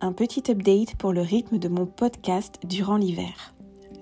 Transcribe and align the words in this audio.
un 0.00 0.12
petit 0.12 0.50
update 0.50 0.96
pour 0.96 1.12
le 1.12 1.22
rythme 1.22 1.58
de 1.58 1.68
mon 1.68 1.86
podcast 1.86 2.58
durant 2.64 2.96
l'hiver. 2.96 3.54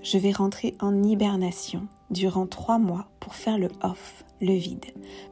Je 0.02 0.18
vais 0.18 0.32
rentrer 0.32 0.74
en 0.80 1.02
hibernation 1.02 1.86
durant 2.10 2.46
trois 2.46 2.78
mois 2.78 3.06
pour 3.20 3.34
faire 3.34 3.58
le 3.58 3.68
off, 3.82 4.24
le 4.40 4.54
vide. 4.54 4.86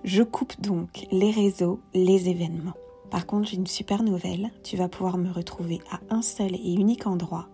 Je 0.04 0.22
coupe 0.22 0.60
donc 0.60 1.06
les 1.10 1.30
réseaux, 1.30 1.80
les 1.94 2.28
événements. 2.28 2.74
Par 3.10 3.26
contre, 3.26 3.48
j'ai 3.48 3.56
une 3.56 3.66
super 3.66 4.02
nouvelle. 4.02 4.50
Tu 4.62 4.76
vas 4.76 4.88
pouvoir 4.88 5.18
me 5.18 5.30
retrouver 5.30 5.80
à 5.90 6.00
un 6.10 6.22
seul 6.22 6.54
et 6.54 6.72
unique 6.72 7.06
endroit, 7.06 7.48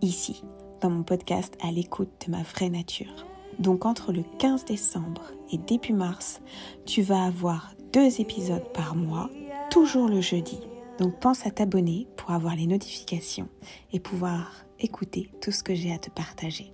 ici, 0.00 0.44
dans 0.80 0.90
mon 0.90 1.02
podcast 1.02 1.56
à 1.62 1.72
l'écoute 1.72 2.26
de 2.26 2.30
ma 2.30 2.42
vraie 2.42 2.70
nature. 2.70 3.26
Donc 3.58 3.84
entre 3.84 4.12
le 4.12 4.22
15 4.38 4.64
décembre 4.64 5.22
et 5.50 5.58
début 5.58 5.92
mars, 5.92 6.40
tu 6.86 7.02
vas 7.02 7.24
avoir 7.24 7.74
deux 7.92 8.20
épisodes 8.20 8.72
par 8.72 8.94
mois, 8.94 9.28
toujours 9.70 10.08
le 10.08 10.20
jeudi. 10.20 10.60
Donc 11.02 11.18
pense 11.18 11.48
à 11.48 11.50
t'abonner 11.50 12.06
pour 12.16 12.30
avoir 12.30 12.54
les 12.54 12.68
notifications 12.68 13.48
et 13.92 13.98
pouvoir 13.98 14.52
écouter 14.78 15.32
tout 15.40 15.50
ce 15.50 15.64
que 15.64 15.74
j'ai 15.74 15.92
à 15.92 15.98
te 15.98 16.10
partager. 16.10 16.72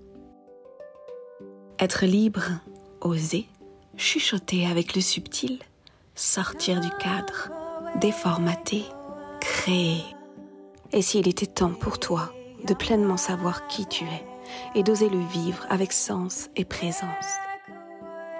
Être 1.78 2.04
libre, 2.04 2.44
oser, 3.00 3.46
chuchoter 3.96 4.66
avec 4.66 4.94
le 4.94 5.00
subtil, 5.00 5.60
sortir 6.14 6.82
du 6.82 6.90
cadre, 7.00 7.50
déformater, 8.02 8.84
créer. 9.40 10.02
Et 10.92 11.00
s'il 11.00 11.26
était 11.26 11.46
temps 11.46 11.72
pour 11.72 11.98
toi 11.98 12.30
de 12.66 12.74
pleinement 12.74 13.16
savoir 13.16 13.66
qui 13.66 13.86
tu 13.86 14.04
es 14.04 14.26
et 14.74 14.82
d'oser 14.82 15.08
le 15.08 15.24
vivre 15.32 15.64
avec 15.70 15.90
sens 15.90 16.50
et 16.54 16.66
présence. 16.66 17.08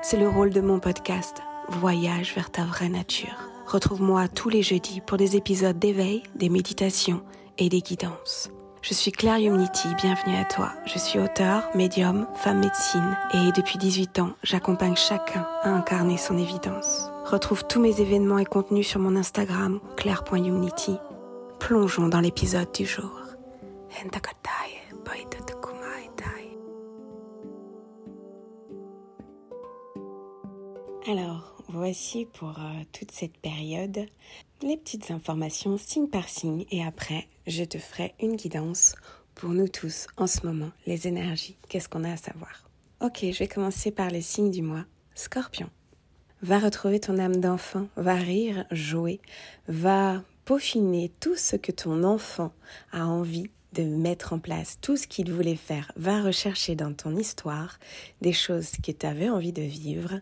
C'est 0.02 0.18
le 0.18 0.28
rôle 0.28 0.50
de 0.50 0.60
mon 0.60 0.80
podcast 0.80 1.38
Voyage 1.70 2.34
vers 2.34 2.50
ta 2.50 2.64
vraie 2.64 2.90
nature. 2.90 3.57
Retrouve-moi 3.68 4.28
tous 4.28 4.48
les 4.48 4.62
jeudis 4.62 5.02
pour 5.02 5.18
des 5.18 5.36
épisodes 5.36 5.78
d'éveil, 5.78 6.22
des 6.34 6.48
méditations 6.48 7.22
et 7.58 7.68
des 7.68 7.82
guidances. 7.82 8.50
Je 8.80 8.94
suis 8.94 9.12
Claire 9.12 9.36
Humnity, 9.36 9.88
bienvenue 9.98 10.36
à 10.36 10.46
toi. 10.46 10.72
Je 10.86 10.98
suis 10.98 11.18
auteur, 11.18 11.68
médium, 11.74 12.26
femme 12.34 12.60
médecine 12.60 13.14
et 13.34 13.52
depuis 13.52 13.76
18 13.76 14.20
ans, 14.20 14.30
j'accompagne 14.42 14.96
chacun 14.96 15.46
à 15.62 15.68
incarner 15.68 16.16
son 16.16 16.38
évidence. 16.38 17.10
Retrouve 17.26 17.64
tous 17.68 17.78
mes 17.78 18.00
événements 18.00 18.38
et 18.38 18.46
contenus 18.46 18.88
sur 18.88 19.00
mon 19.00 19.16
Instagram, 19.16 19.80
claire.humnity. 19.98 20.96
Plongeons 21.60 22.08
dans 22.08 22.20
l'épisode 22.20 22.72
du 22.72 22.86
jour. 22.86 23.12
Alors, 31.10 31.57
voici 31.68 32.26
pour 32.26 32.58
euh, 32.58 32.82
toute 32.92 33.10
cette 33.12 33.36
période 33.38 34.06
les 34.62 34.76
petites 34.76 35.10
informations 35.10 35.78
signe 35.78 36.08
par 36.08 36.28
signe 36.28 36.64
et 36.70 36.82
après, 36.82 37.28
je 37.46 37.64
te 37.64 37.78
ferai 37.78 38.14
une 38.20 38.36
guidance 38.36 38.94
pour 39.34 39.50
nous 39.50 39.68
tous 39.68 40.08
en 40.16 40.26
ce 40.26 40.44
moment, 40.44 40.70
les 40.86 41.06
énergies, 41.06 41.56
qu'est-ce 41.68 41.88
qu'on 41.88 42.04
a 42.04 42.12
à 42.12 42.16
savoir? 42.16 42.68
Ok, 43.00 43.20
je 43.22 43.38
vais 43.38 43.46
commencer 43.46 43.92
par 43.92 44.10
les 44.10 44.22
signes 44.22 44.50
du 44.50 44.62
mois. 44.62 44.84
Scorpion. 45.14 45.70
Va 46.42 46.58
retrouver 46.58 46.98
ton 46.98 47.18
âme 47.18 47.36
d'enfant, 47.36 47.88
va 47.96 48.14
rire, 48.14 48.64
jouer, 48.72 49.20
va 49.68 50.22
peaufiner 50.44 51.12
tout 51.20 51.36
ce 51.36 51.56
que 51.56 51.72
ton 51.72 52.02
enfant 52.02 52.52
a 52.92 53.06
envie 53.06 53.50
de 53.74 53.82
mettre 53.82 54.32
en 54.32 54.38
place 54.38 54.78
tout 54.80 54.96
ce 54.96 55.06
qu'il 55.06 55.30
voulait 55.30 55.56
faire. 55.56 55.92
Va 55.96 56.22
rechercher 56.22 56.74
dans 56.74 56.92
ton 56.92 57.16
histoire 57.16 57.78
des 58.20 58.32
choses 58.32 58.72
que 58.82 58.92
tu 58.92 59.06
avais 59.06 59.28
envie 59.28 59.52
de 59.52 59.62
vivre 59.62 60.20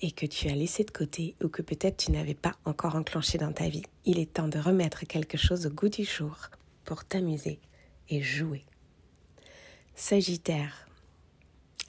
et 0.00 0.10
que 0.10 0.26
tu 0.26 0.48
as 0.48 0.54
laissé 0.54 0.84
de 0.84 0.90
côté 0.90 1.36
ou 1.42 1.48
que 1.48 1.62
peut-être 1.62 1.96
tu 1.96 2.12
n'avais 2.12 2.34
pas 2.34 2.56
encore 2.64 2.96
enclenché 2.96 3.38
dans 3.38 3.52
ta 3.52 3.68
vie. 3.68 3.84
Il 4.04 4.18
est 4.18 4.34
temps 4.34 4.48
de 4.48 4.58
remettre 4.58 5.06
quelque 5.06 5.38
chose 5.38 5.66
au 5.66 5.70
goût 5.70 5.88
du 5.88 6.04
jour 6.04 6.36
pour 6.84 7.04
t'amuser 7.04 7.58
et 8.08 8.22
jouer. 8.22 8.64
Sagittaire, 9.94 10.88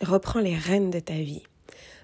reprends 0.02 0.40
les 0.40 0.56
rênes 0.56 0.92
de 0.92 1.00
ta 1.00 1.16
vie. 1.16 1.44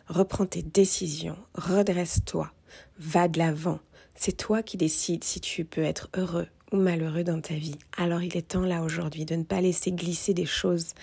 Reprends 0.07 0.45
tes 0.45 0.63
décisions, 0.63 1.37
redresse-toi, 1.53 2.51
va 2.97 3.27
de 3.27 3.37
l'avant. 3.37 3.79
C'est 4.15 4.35
toi 4.35 4.61
qui 4.63 4.77
décides 4.77 5.23
si 5.23 5.39
tu 5.39 5.63
peux 5.63 5.83
être 5.83 6.09
heureux 6.17 6.47
ou 6.71 6.77
malheureux 6.77 7.23
dans 7.23 7.41
ta 7.41 7.55
vie. 7.55 7.77
Alors 7.97 8.21
il 8.21 8.35
est 8.37 8.49
temps 8.49 8.65
là 8.65 8.81
aujourd'hui 8.81 9.25
de 9.25 9.35
ne 9.35 9.43
pas 9.43 9.61
laisser 9.61 9.91
glisser 9.91 10.33
des 10.33 10.45
choses, 10.45 10.93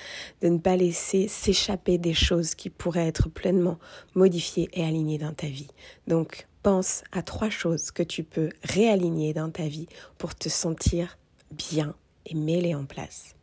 de 0.41 0.49
ne 0.49 0.59
pas 0.59 0.77
laisser 0.77 1.29
s'échapper 1.29 1.99
des 1.99 2.15
choses 2.15 2.55
qui 2.55 2.71
pourraient 2.71 3.07
être 3.07 3.29
pleinement 3.29 3.79
modifiées 4.15 4.69
et 4.73 4.85
alignées 4.85 5.19
dans 5.19 5.35
ta 5.35 5.47
vie. 5.47 5.69
Donc 6.07 6.47
pense 6.63 7.05
à 7.13 7.23
trois 7.23 7.51
choses 7.51 7.91
que 7.91 8.03
tu 8.03 8.25
peux 8.25 8.51
réaligner 8.63 9.33
dans 9.35 9.51
ta 9.51 9.69
vie 9.69 9.89
pour 10.17 10.35
te 10.35 10.49
sentir 10.49 11.19
bien 11.51 11.95
et 12.27 12.35
mêler 12.35 12.75
en 12.75 12.85
place. 12.85 13.35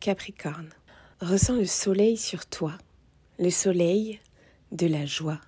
Capricorne, 0.00 0.70
ressens 1.20 1.56
le 1.56 1.66
soleil 1.66 2.16
sur 2.16 2.46
toi, 2.46 2.72
le 3.38 3.50
soleil 3.50 4.20
de 4.72 4.86
la 4.86 5.06
joie. 5.06 5.40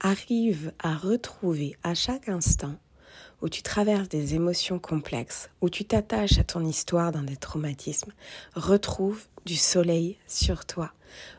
Arrive 0.00 0.72
à 0.78 0.94
retrouver 0.94 1.76
à 1.82 1.94
chaque 1.94 2.28
instant 2.28 2.76
où 3.42 3.48
tu 3.48 3.62
traverses 3.62 4.08
des 4.08 4.34
émotions 4.34 4.78
complexes, 4.78 5.50
où 5.60 5.68
tu 5.68 5.84
t'attaches 5.84 6.38
à 6.38 6.44
ton 6.44 6.64
histoire 6.64 7.12
dans 7.12 7.22
des 7.22 7.36
traumatismes, 7.36 8.12
retrouve 8.54 9.24
du 9.44 9.56
soleil 9.56 10.18
sur 10.26 10.64
toi. 10.64 10.92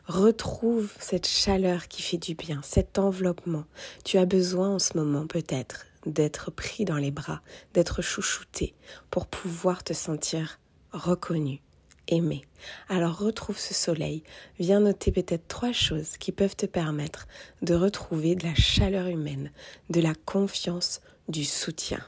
Retrouve 0.06 0.92
cette 1.00 1.26
chaleur 1.26 1.88
qui 1.88 2.02
fait 2.02 2.16
du 2.16 2.34
bien, 2.34 2.60
cet 2.62 2.98
enveloppement. 2.98 3.64
Tu 4.04 4.18
as 4.18 4.26
besoin 4.26 4.76
en 4.76 4.78
ce 4.78 4.96
moment 4.96 5.26
peut-être 5.26 5.86
d'être 6.06 6.50
pris 6.50 6.84
dans 6.84 6.96
les 6.96 7.10
bras, 7.10 7.40
d'être 7.74 8.00
chouchouté 8.00 8.74
pour 9.10 9.26
pouvoir 9.26 9.82
te 9.82 9.92
sentir 9.92 10.60
reconnu, 10.92 11.60
aimé. 12.08 12.42
Alors 12.88 13.18
retrouve 13.18 13.58
ce 13.58 13.74
soleil. 13.74 14.22
Viens 14.58 14.80
noter 14.80 15.12
peut-être 15.12 15.48
trois 15.48 15.72
choses 15.72 16.16
qui 16.18 16.32
peuvent 16.32 16.56
te 16.56 16.66
permettre 16.66 17.26
de 17.62 17.74
retrouver 17.74 18.34
de 18.34 18.46
la 18.46 18.54
chaleur 18.54 19.06
humaine, 19.06 19.50
de 19.90 20.00
la 20.00 20.14
confiance, 20.14 21.00
du 21.28 21.44
soutien. 21.44 22.00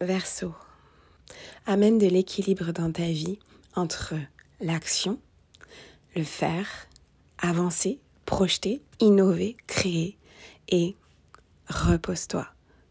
Verseau. 0.00 0.54
Amène 1.66 1.98
de 1.98 2.06
l'équilibre 2.06 2.72
dans 2.72 2.90
ta 2.90 3.06
vie 3.06 3.38
entre 3.74 4.14
l'action, 4.60 5.18
le 6.14 6.24
faire, 6.24 6.66
avancer, 7.38 7.98
projeter, 8.26 8.82
innover, 9.00 9.56
créer 9.66 10.16
et 10.68 10.96
repose-toi. 11.68 12.46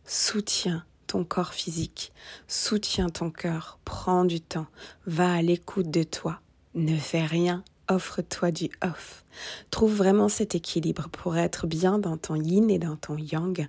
Soutiens 0.06 0.86
ton 1.12 1.26
corps 1.26 1.54
physique, 1.54 2.14
soutiens 2.48 3.10
ton 3.10 3.32
cœur, 3.32 3.80
prends 3.84 4.24
du 4.24 4.40
temps, 4.40 4.68
va 5.06 5.34
à 5.34 5.42
l'écoute 5.42 5.92
de 5.92 6.04
toi, 6.04 6.40
ne 6.74 6.96
fais 6.96 7.26
rien 7.26 7.66
offre-toi 7.90 8.52
du 8.52 8.70
off. 8.82 9.26
Trouve 9.72 9.94
vraiment 9.94 10.30
cet 10.30 10.56
équilibre 10.56 11.10
pour 11.10 11.36
être 11.36 11.68
bien 11.68 12.00
dans 12.00 12.16
ton 12.16 12.36
yin 12.36 12.70
et 12.70 12.80
dans 12.80 12.96
ton 12.96 13.18
yang. 13.18 13.68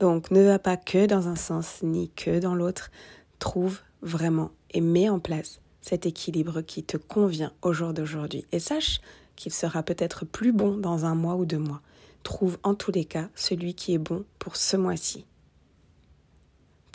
Donc 0.00 0.30
ne 0.30 0.40
va 0.40 0.58
pas 0.58 0.78
que 0.78 1.04
dans 1.04 1.28
un 1.28 1.36
sens 1.36 1.80
ni 1.82 2.08
que 2.08 2.38
dans 2.38 2.54
l'autre. 2.54 2.90
Trouve 3.38 3.80
vraiment 4.00 4.50
et 4.70 4.80
mets 4.80 5.10
en 5.10 5.18
place 5.18 5.60
cet 5.82 6.06
équilibre 6.06 6.62
qui 6.62 6.82
te 6.82 6.96
convient 6.96 7.52
au 7.60 7.74
jour 7.74 7.92
d'aujourd'hui. 7.92 8.46
Et 8.52 8.60
sache 8.60 9.02
qu'il 9.36 9.52
sera 9.52 9.82
peut-être 9.82 10.24
plus 10.24 10.52
bon 10.52 10.78
dans 10.78 11.04
un 11.04 11.14
mois 11.14 11.36
ou 11.36 11.44
deux 11.44 11.58
mois. 11.58 11.82
Trouve 12.22 12.56
en 12.62 12.74
tous 12.74 12.92
les 12.92 13.04
cas 13.04 13.28
celui 13.34 13.74
qui 13.74 13.92
est 13.92 13.98
bon 13.98 14.24
pour 14.38 14.56
ce 14.56 14.78
mois-ci. 14.78 15.26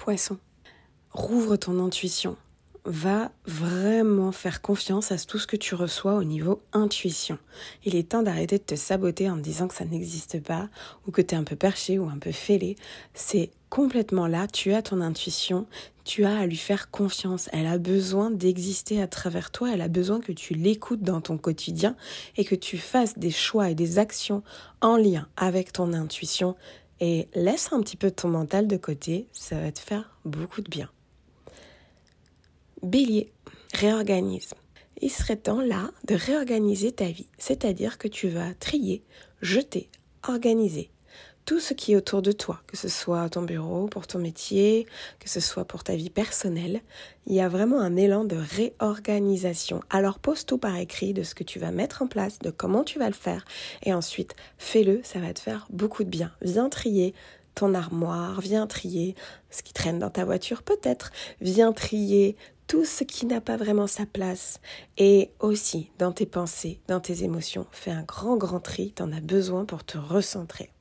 Poisson. 0.03 0.37
Rouvre 1.11 1.55
ton 1.55 1.79
intuition 1.79 2.35
va 2.83 3.31
vraiment 3.45 4.33
faire 4.33 4.61
confiance 4.61 5.13
à 5.13 5.17
tout 5.17 5.39
ce 5.39 5.47
que 5.47 5.55
tu 5.55 5.75
reçois 5.75 6.15
au 6.15 6.25
niveau 6.25 6.61
intuition. 6.73 7.37
Il 7.85 7.95
est 7.95 8.09
temps 8.09 8.21
d'arrêter 8.21 8.57
de 8.57 8.63
te 8.63 8.75
saboter 8.75 9.29
en 9.29 9.37
te 9.37 9.41
disant 9.43 9.69
que 9.69 9.75
ça 9.75 9.85
n'existe 9.85 10.43
pas 10.43 10.67
ou 11.07 11.11
que 11.11 11.21
tu 11.21 11.35
es 11.35 11.37
un 11.37 11.45
peu 11.45 11.55
perché 11.55 11.99
ou 11.99 12.09
un 12.09 12.17
peu 12.17 12.33
fêlé. 12.33 12.75
C'est 13.13 13.51
complètement 13.69 14.27
là, 14.27 14.45
tu 14.47 14.73
as 14.73 14.81
ton 14.81 14.99
intuition, 14.99 15.67
tu 16.03 16.25
as 16.25 16.37
à 16.37 16.45
lui 16.47 16.57
faire 16.57 16.91
confiance. 16.91 17.49
Elle 17.53 17.67
a 17.67 17.77
besoin 17.77 18.29
d'exister 18.29 19.01
à 19.01 19.07
travers 19.07 19.51
toi, 19.51 19.71
elle 19.73 19.81
a 19.81 19.87
besoin 19.87 20.19
que 20.19 20.33
tu 20.33 20.53
l'écoutes 20.53 21.03
dans 21.03 21.21
ton 21.21 21.37
quotidien 21.37 21.95
et 22.35 22.43
que 22.43 22.55
tu 22.55 22.77
fasses 22.77 23.17
des 23.17 23.31
choix 23.31 23.69
et 23.69 23.75
des 23.75 23.99
actions 23.99 24.43
en 24.81 24.97
lien 24.97 25.29
avec 25.37 25.71
ton 25.71 25.93
intuition 25.93 26.57
et 27.05 27.27
laisse 27.35 27.73
un 27.73 27.81
petit 27.81 27.97
peu 27.97 28.11
ton 28.11 28.29
mental 28.29 28.65
de 28.65 28.77
côté, 28.77 29.27
ça 29.33 29.59
va 29.59 29.73
te 29.73 29.79
faire 29.79 30.17
beaucoup 30.23 30.61
de 30.61 30.69
bien. 30.69 30.89
Bélier, 32.81 33.33
réorganise. 33.73 34.53
Il 35.01 35.09
serait 35.09 35.35
temps 35.35 35.59
là 35.59 35.91
de 36.07 36.15
réorganiser 36.15 36.93
ta 36.93 37.09
vie, 37.09 37.27
c'est-à-dire 37.37 37.97
que 37.97 38.07
tu 38.07 38.29
vas 38.29 38.53
trier, 38.53 39.03
jeter, 39.41 39.89
organiser 40.25 40.91
tout 41.45 41.59
ce 41.59 41.73
qui 41.73 41.93
est 41.93 41.95
autour 41.95 42.21
de 42.21 42.31
toi, 42.31 42.61
que 42.67 42.77
ce 42.77 42.87
soit 42.87 43.29
ton 43.29 43.41
bureau, 43.41 43.87
pour 43.87 44.07
ton 44.07 44.19
métier, 44.19 44.87
que 45.19 45.29
ce 45.29 45.39
soit 45.39 45.65
pour 45.65 45.83
ta 45.83 45.95
vie 45.95 46.09
personnelle. 46.09 46.81
Il 47.27 47.35
y 47.35 47.41
a 47.41 47.49
vraiment 47.49 47.81
un 47.81 47.95
élan 47.95 48.23
de 48.23 48.37
réorganisation. 48.37 49.81
Alors 49.89 50.19
pose 50.19 50.45
tout 50.45 50.57
par 50.57 50.75
écrit 50.77 51.13
de 51.13 51.23
ce 51.23 51.35
que 51.35 51.43
tu 51.43 51.59
vas 51.59 51.71
mettre 51.71 52.01
en 52.01 52.07
place, 52.07 52.39
de 52.39 52.49
comment 52.49 52.83
tu 52.83 52.99
vas 52.99 53.07
le 53.07 53.13
faire, 53.13 53.45
et 53.83 53.93
ensuite 53.93 54.35
fais-le, 54.57 55.01
ça 55.03 55.19
va 55.19 55.33
te 55.33 55.39
faire 55.39 55.67
beaucoup 55.69 56.03
de 56.03 56.09
bien. 56.09 56.31
Viens 56.41 56.69
trier 56.69 57.13
ton 57.55 57.73
armoire, 57.73 58.41
viens 58.41 58.65
trier 58.65 59.15
ce 59.51 59.61
qui 59.61 59.73
traîne 59.73 59.99
dans 59.99 60.09
ta 60.09 60.25
voiture 60.25 60.63
peut-être, 60.63 61.11
viens 61.41 61.71
trier 61.71 62.35
tout 62.67 62.85
ce 62.85 63.03
qui 63.03 63.25
n'a 63.25 63.41
pas 63.41 63.57
vraiment 63.57 63.87
sa 63.87 64.05
place. 64.05 64.59
Et 64.97 65.31
aussi, 65.39 65.91
dans 65.99 66.11
tes 66.11 66.25
pensées, 66.25 66.79
dans 66.87 66.99
tes 66.99 67.23
émotions, 67.23 67.67
fais 67.71 67.91
un 67.91 68.03
grand, 68.03 68.37
grand 68.37 68.59
tri, 68.59 68.93
tu 68.95 69.03
en 69.03 69.11
as 69.11 69.21
besoin 69.21 69.65
pour 69.65 69.83
te 69.83 69.97
recentrer. 69.97 70.71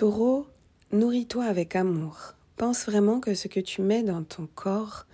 Taureau, 0.00 0.46
nourris-toi 0.92 1.44
avec 1.44 1.76
amour. 1.76 2.32
Pense 2.56 2.86
vraiment 2.86 3.20
que 3.20 3.34
ce 3.34 3.48
que 3.48 3.60
tu 3.60 3.82
mets 3.82 4.02
dans 4.02 4.22
ton 4.22 4.48
corps, 4.54 5.04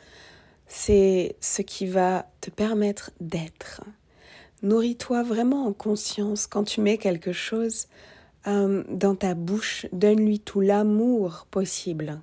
c'est 0.69 1.35
ce 1.41 1.63
qui 1.63 1.87
va 1.87 2.31
te 2.41 2.51
permettre 2.51 3.11
d'être. 3.21 3.83
Nourris-toi 4.63 5.25
vraiment 5.25 5.67
en 5.67 5.73
conscience. 5.73 6.47
Quand 6.47 6.63
tu 6.63 6.81
mets 6.81 6.99
quelque 6.99 7.33
chose 7.33 7.89
euh, 8.47 8.85
dans 8.89 9.17
ta 9.17 9.35
bouche, 9.35 9.87
donne-lui 9.91 10.39
tout 10.39 10.61
l'amour 10.61 11.49
possible. 11.51 12.21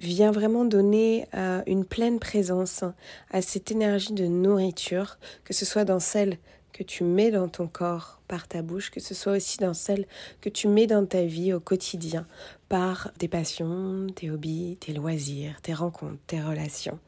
Viens 0.00 0.32
vraiment 0.32 0.64
donner 0.64 1.28
euh, 1.34 1.62
une 1.68 1.84
pleine 1.84 2.18
présence 2.18 2.82
à 3.30 3.42
cette 3.42 3.70
énergie 3.70 4.12
de 4.12 4.26
nourriture, 4.26 5.18
que 5.44 5.54
ce 5.54 5.64
soit 5.64 5.84
dans 5.84 6.00
celle 6.00 6.38
que 6.72 6.82
tu 6.82 7.04
mets 7.04 7.30
dans 7.30 7.48
ton 7.48 7.66
corps 7.66 8.20
par 8.28 8.48
ta 8.48 8.62
bouche, 8.62 8.90
que 8.90 9.00
ce 9.00 9.14
soit 9.14 9.32
aussi 9.32 9.58
dans 9.58 9.74
celle 9.74 10.06
que 10.40 10.48
tu 10.48 10.68
mets 10.68 10.86
dans 10.86 11.06
ta 11.06 11.24
vie 11.24 11.52
au 11.52 11.60
quotidien 11.60 12.26
par 12.68 13.12
tes 13.18 13.28
passions, 13.28 14.06
tes 14.14 14.30
hobbies, 14.30 14.76
tes 14.80 14.92
loisirs, 14.92 15.60
tes 15.62 15.74
rencontres, 15.74 16.20
tes 16.26 16.40
relations. 16.40 16.98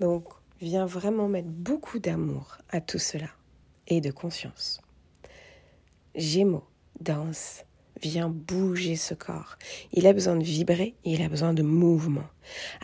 Donc, 0.00 0.24
viens 0.60 0.86
vraiment 0.86 1.28
mettre 1.28 1.48
beaucoup 1.48 1.98
d'amour 1.98 2.58
à 2.70 2.80
tout 2.80 2.98
cela 2.98 3.28
et 3.88 4.00
de 4.00 4.10
conscience. 4.10 4.80
Gémeaux, 6.14 6.66
danse, 7.00 7.65
Viens 8.02 8.28
bouger 8.28 8.96
ce 8.96 9.14
corps. 9.14 9.56
Il 9.92 10.06
a 10.06 10.12
besoin 10.12 10.36
de 10.36 10.44
vibrer, 10.44 10.94
il 11.04 11.22
a 11.22 11.28
besoin 11.28 11.54
de 11.54 11.62
mouvement. 11.62 12.26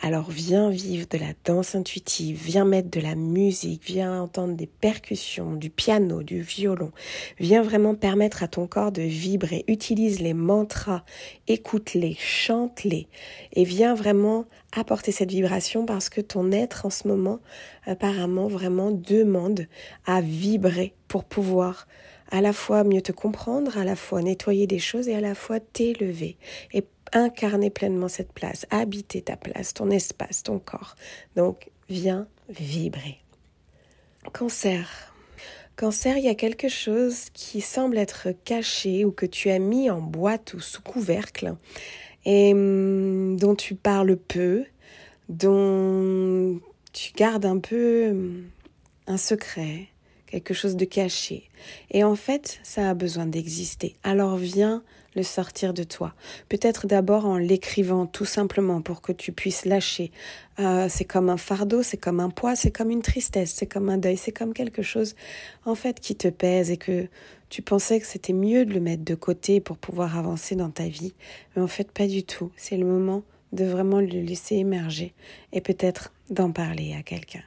Alors 0.01 0.29
viens 0.29 0.69
vivre 0.69 1.07
de 1.09 1.17
la 1.17 1.33
danse 1.45 1.75
intuitive, 1.75 2.39
viens 2.43 2.65
mettre 2.65 2.89
de 2.89 2.99
la 2.99 3.15
musique, 3.15 3.83
viens 3.85 4.21
entendre 4.21 4.55
des 4.55 4.67
percussions, 4.67 5.53
du 5.53 5.69
piano, 5.69 6.23
du 6.23 6.41
violon. 6.41 6.91
Viens 7.39 7.61
vraiment 7.61 7.95
permettre 7.95 8.43
à 8.43 8.47
ton 8.47 8.67
corps 8.67 8.91
de 8.91 9.03
vibrer. 9.03 9.63
Utilise 9.67 10.19
les 10.19 10.33
mantras, 10.33 11.03
écoute-les, 11.47 12.15
chante-les 12.19 13.07
et 13.53 13.63
viens 13.63 13.93
vraiment 13.93 14.45
apporter 14.75 15.11
cette 15.11 15.31
vibration 15.31 15.85
parce 15.85 16.09
que 16.09 16.21
ton 16.21 16.51
être 16.51 16.85
en 16.85 16.89
ce 16.89 17.07
moment 17.07 17.39
apparemment 17.85 18.47
vraiment 18.47 18.91
demande 18.91 19.67
à 20.05 20.21
vibrer 20.21 20.93
pour 21.07 21.23
pouvoir 21.23 21.87
à 22.31 22.41
la 22.41 22.53
fois 22.53 22.83
mieux 22.83 23.01
te 23.01 23.11
comprendre, 23.11 23.77
à 23.77 23.83
la 23.83 23.95
fois 23.95 24.21
nettoyer 24.21 24.67
des 24.67 24.79
choses 24.79 25.07
et 25.07 25.15
à 25.15 25.21
la 25.21 25.35
fois 25.35 25.59
t'élever 25.59 26.37
et 26.73 26.83
incarner 27.13 27.69
pleinement 27.69 28.07
cette 28.07 28.33
place, 28.33 28.65
habiter 28.71 29.21
ta 29.21 29.37
place, 29.37 29.73
ton 29.73 29.89
espace, 29.89 30.43
ton 30.43 30.59
corps. 30.59 30.95
Donc, 31.35 31.69
viens 31.89 32.27
vibrer. 32.49 33.19
Cancer. 34.31 35.13
Cancer, 35.75 36.17
il 36.17 36.23
y 36.23 36.29
a 36.29 36.35
quelque 36.35 36.69
chose 36.69 37.29
qui 37.33 37.61
semble 37.61 37.97
être 37.97 38.29
caché 38.45 39.05
ou 39.05 39.11
que 39.11 39.25
tu 39.25 39.49
as 39.49 39.59
mis 39.59 39.89
en 39.89 40.01
boîte 40.01 40.53
ou 40.53 40.59
sous 40.59 40.81
couvercle 40.81 41.55
et 42.25 42.53
hum, 42.53 43.37
dont 43.37 43.55
tu 43.55 43.75
parles 43.75 44.15
peu, 44.15 44.65
dont 45.29 46.59
tu 46.93 47.11
gardes 47.13 47.45
un 47.45 47.57
peu 47.57 48.09
hum, 48.11 48.43
un 49.07 49.17
secret, 49.17 49.87
quelque 50.33 50.55
chose 50.55 50.75
de 50.75 50.85
caché. 50.85 51.47
Et 51.91 52.03
en 52.03 52.15
fait, 52.15 52.59
ça 52.63 52.89
a 52.89 52.93
besoin 52.95 53.27
d'exister. 53.27 53.95
Alors 54.03 54.35
viens 54.35 54.81
le 55.15 55.21
sortir 55.21 55.75
de 55.75 55.83
toi. 55.83 56.15
Peut-être 56.49 56.87
d'abord 56.87 57.27
en 57.27 57.37
l'écrivant 57.37 58.07
tout 58.07 58.25
simplement 58.25 58.81
pour 58.81 59.03
que 59.03 59.11
tu 59.11 59.31
puisses 59.31 59.65
lâcher. 59.65 60.11
Euh, 60.59 60.87
c'est 60.89 61.05
comme 61.05 61.29
un 61.29 61.37
fardeau, 61.37 61.83
c'est 61.83 61.97
comme 61.97 62.19
un 62.19 62.31
poids, 62.31 62.55
c'est 62.55 62.71
comme 62.71 62.89
une 62.89 63.03
tristesse, 63.03 63.51
c'est 63.51 63.67
comme 63.67 63.89
un 63.89 63.99
deuil, 63.99 64.17
c'est 64.17 64.31
comme 64.31 64.53
quelque 64.53 64.81
chose 64.81 65.15
en 65.65 65.75
fait 65.75 65.99
qui 65.99 66.15
te 66.15 66.29
pèse 66.29 66.71
et 66.71 66.77
que 66.77 67.07
tu 67.49 67.61
pensais 67.61 67.99
que 67.99 68.07
c'était 68.07 68.33
mieux 68.33 68.65
de 68.65 68.73
le 68.73 68.79
mettre 68.79 69.05
de 69.05 69.13
côté 69.13 69.61
pour 69.61 69.77
pouvoir 69.77 70.17
avancer 70.17 70.55
dans 70.55 70.71
ta 70.71 70.87
vie. 70.87 71.13
Mais 71.55 71.61
en 71.61 71.67
fait, 71.67 71.91
pas 71.91 72.07
du 72.07 72.23
tout. 72.23 72.51
C'est 72.57 72.77
le 72.77 72.87
moment 72.87 73.21
de 73.51 73.65
vraiment 73.65 73.99
le 73.99 74.07
laisser 74.07 74.55
émerger 74.55 75.13
et 75.51 75.61
peut-être 75.61 76.11
d'en 76.31 76.51
parler 76.51 76.95
à 76.97 77.03
quelqu'un. 77.03 77.43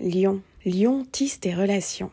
Lion. 0.00 0.42
Lion 0.64 1.04
tisse 1.10 1.40
tes 1.40 1.54
relations. 1.54 2.10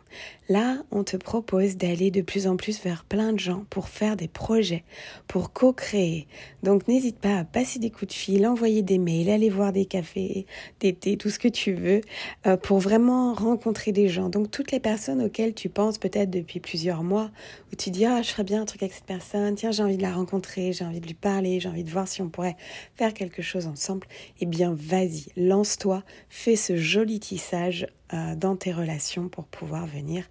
Là, 0.50 0.78
on 0.92 1.04
te 1.04 1.18
propose 1.18 1.76
d'aller 1.76 2.10
de 2.10 2.22
plus 2.22 2.48
en 2.48 2.56
plus 2.56 2.82
vers 2.82 3.04
plein 3.04 3.34
de 3.34 3.40
gens 3.40 3.66
pour 3.70 3.90
faire 3.90 4.16
des 4.16 4.30
projets, 4.30 4.86
pour 5.28 5.52
co-créer. 5.52 6.26
Donc 6.64 6.88
n'hésite 6.88 7.20
pas 7.20 7.40
à 7.40 7.44
passer 7.44 7.80
des 7.80 7.90
coups 7.90 8.08
de 8.08 8.14
fil, 8.14 8.48
envoyer 8.48 8.82
des 8.82 8.98
mails, 8.98 9.30
aller 9.30 9.50
voir 9.50 9.74
des 9.74 9.86
cafés, 9.86 10.46
des 10.80 10.94
thés, 10.94 11.18
tout 11.18 11.30
ce 11.30 11.38
que 11.38 11.50
tu 11.50 11.74
veux, 11.74 12.00
euh, 12.46 12.56
pour 12.56 12.80
vraiment 12.80 13.34
rencontrer 13.34 13.92
des 13.92 14.08
gens. 14.08 14.30
Donc 14.30 14.50
toutes 14.50 14.72
les 14.72 14.80
personnes 14.80 15.22
auxquelles 15.22 15.54
tu 15.54 15.68
penses 15.68 15.98
peut-être 15.98 16.30
depuis 16.30 16.62
plusieurs 16.62 17.04
mois, 17.04 17.30
où 17.74 17.76
tu 17.76 17.90
dis 17.90 18.06
ah 18.06 18.22
je 18.22 18.30
ferais 18.30 18.46
bien 18.46 18.62
un 18.62 18.66
truc 18.66 18.84
avec 18.84 18.94
cette 18.94 19.04
personne, 19.04 19.56
tiens 19.56 19.72
j'ai 19.72 19.84
envie 19.84 19.98
de 19.98 20.02
la 20.02 20.14
rencontrer, 20.14 20.72
j'ai 20.72 20.86
envie 20.86 21.02
de 21.02 21.08
lui 21.08 21.14
parler, 21.14 21.60
j'ai 21.60 21.68
envie 21.68 21.84
de 21.84 21.92
voir 21.92 22.08
si 22.08 22.22
on 22.22 22.30
pourrait 22.30 22.56
faire 22.96 23.14
quelque 23.14 23.42
chose 23.42 23.68
ensemble. 23.68 24.08
Eh 24.40 24.46
bien 24.46 24.74
vas-y, 24.74 25.26
lance-toi, 25.36 26.04
fais 26.30 26.56
ce 26.56 26.78
joli 26.78 27.20
tissage 27.20 27.88
euh, 28.14 28.36
dans 28.36 28.56
tes 28.56 28.72
relations 28.72 29.28
pour 29.28 29.44
pouvoir 29.44 29.86
venir 29.86 30.24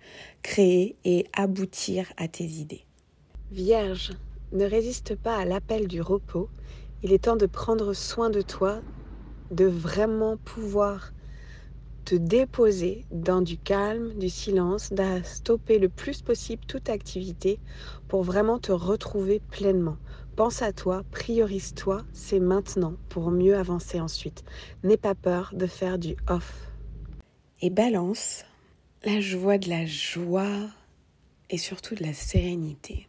créer 0.42 0.96
et 1.04 1.26
aboutir 1.32 2.12
à 2.16 2.28
tes 2.28 2.44
idées. 2.44 2.84
Vierge, 3.50 4.12
ne 4.52 4.64
résiste 4.64 5.16
pas 5.16 5.36
à 5.36 5.44
l'appel 5.44 5.88
du 5.88 6.00
repos. 6.00 6.48
Il 7.02 7.12
est 7.12 7.24
temps 7.24 7.36
de 7.36 7.46
prendre 7.46 7.92
soin 7.92 8.30
de 8.30 8.42
toi, 8.42 8.80
de 9.50 9.66
vraiment 9.66 10.36
pouvoir 10.36 11.12
te 12.04 12.14
déposer 12.14 13.04
dans 13.10 13.42
du 13.42 13.58
calme, 13.58 14.14
du 14.14 14.28
silence, 14.28 14.92
de 14.92 15.22
stopper 15.24 15.78
le 15.78 15.88
plus 15.88 16.22
possible 16.22 16.64
toute 16.66 16.88
activité 16.88 17.58
pour 18.06 18.22
vraiment 18.22 18.58
te 18.58 18.70
retrouver 18.70 19.40
pleinement. 19.50 19.96
Pense 20.36 20.62
à 20.62 20.72
toi, 20.72 21.02
priorise-toi, 21.10 22.04
c'est 22.12 22.40
maintenant 22.40 22.94
pour 23.08 23.30
mieux 23.30 23.56
avancer 23.56 24.00
ensuite. 24.00 24.44
N'aie 24.84 24.96
pas 24.96 25.14
peur 25.14 25.50
de 25.54 25.66
faire 25.66 25.98
du 25.98 26.14
off 26.28 26.66
et 27.62 27.70
balance, 27.70 28.44
là 29.06 29.20
je 29.20 29.36
vois 29.36 29.56
de 29.56 29.70
la 29.70 29.86
joie 29.86 30.68
et 31.48 31.58
surtout 31.58 31.94
de 31.94 32.02
la 32.02 32.12
sérénité. 32.12 33.06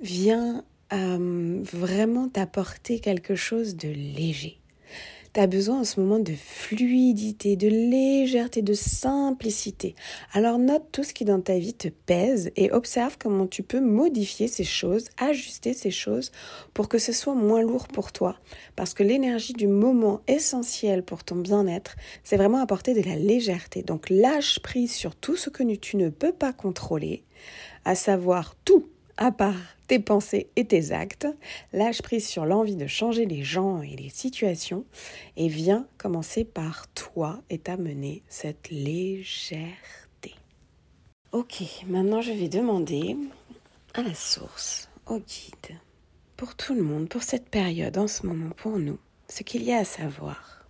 Viens 0.00 0.64
euh, 0.92 1.60
vraiment 1.62 2.28
t'apporter 2.28 2.98
quelque 2.98 3.34
chose 3.34 3.76
de 3.76 3.88
léger 3.88 4.58
tu 5.36 5.42
as 5.42 5.46
besoin 5.46 5.80
en 5.80 5.84
ce 5.84 6.00
moment 6.00 6.18
de 6.18 6.32
fluidité, 6.32 7.56
de 7.56 7.68
légèreté, 7.68 8.62
de 8.62 8.72
simplicité. 8.72 9.94
Alors 10.32 10.58
note 10.58 10.84
tout 10.92 11.04
ce 11.04 11.12
qui 11.12 11.26
dans 11.26 11.42
ta 11.42 11.58
vie 11.58 11.74
te 11.74 11.88
pèse 11.88 12.50
et 12.56 12.72
observe 12.72 13.18
comment 13.18 13.46
tu 13.46 13.62
peux 13.62 13.80
modifier 13.80 14.48
ces 14.48 14.64
choses, 14.64 15.08
ajuster 15.18 15.74
ces 15.74 15.90
choses 15.90 16.32
pour 16.72 16.88
que 16.88 16.96
ce 16.96 17.12
soit 17.12 17.34
moins 17.34 17.60
lourd 17.60 17.86
pour 17.86 18.12
toi. 18.12 18.38
Parce 18.76 18.94
que 18.94 19.02
l'énergie 19.02 19.52
du 19.52 19.66
moment 19.66 20.22
essentiel 20.26 21.02
pour 21.02 21.22
ton 21.22 21.36
bien-être, 21.36 21.96
c'est 22.24 22.38
vraiment 22.38 22.62
apporter 22.62 22.94
de 22.94 23.06
la 23.06 23.16
légèreté. 23.16 23.82
Donc 23.82 24.08
lâche 24.08 24.60
prise 24.60 24.92
sur 24.94 25.14
tout 25.14 25.36
ce 25.36 25.50
que 25.50 25.62
tu 25.74 25.98
ne 25.98 26.08
peux 26.08 26.32
pas 26.32 26.54
contrôler, 26.54 27.24
à 27.84 27.94
savoir 27.94 28.54
tout 28.64 28.86
à 29.16 29.32
part 29.32 29.76
tes 29.86 29.98
pensées 29.98 30.50
et 30.56 30.66
tes 30.66 30.92
actes, 30.92 31.26
lâche 31.72 32.02
prise 32.02 32.26
sur 32.26 32.44
l'envie 32.44 32.76
de 32.76 32.86
changer 32.86 33.24
les 33.26 33.42
gens 33.42 33.82
et 33.82 33.96
les 33.96 34.08
situations 34.08 34.84
et 35.36 35.48
viens 35.48 35.86
commencer 35.96 36.44
par 36.44 36.88
toi 36.88 37.40
et 37.50 37.58
t'amener 37.58 38.22
cette 38.28 38.70
légèreté. 38.70 40.34
Ok, 41.32 41.62
maintenant 41.86 42.20
je 42.20 42.32
vais 42.32 42.48
demander 42.48 43.16
à 43.94 44.02
la 44.02 44.14
source, 44.14 44.88
au 45.06 45.18
guide, 45.18 45.78
pour 46.36 46.54
tout 46.54 46.74
le 46.74 46.82
monde, 46.82 47.08
pour 47.08 47.22
cette 47.22 47.48
période 47.48 47.96
en 47.96 48.08
ce 48.08 48.26
moment, 48.26 48.50
pour 48.56 48.78
nous, 48.78 48.98
ce 49.28 49.42
qu'il 49.42 49.62
y 49.62 49.72
a 49.72 49.78
à 49.78 49.84
savoir. 49.84 50.66